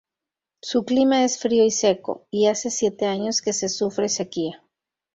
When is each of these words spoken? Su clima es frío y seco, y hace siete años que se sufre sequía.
Su 0.63 0.83
clima 0.83 1.23
es 1.23 1.37
frío 1.37 1.63
y 1.63 1.69
seco, 1.69 2.25
y 2.31 2.47
hace 2.47 2.71
siete 2.71 3.05
años 3.05 3.39
que 3.39 3.53
se 3.53 3.69
sufre 3.69 4.09
sequía. 4.09 4.63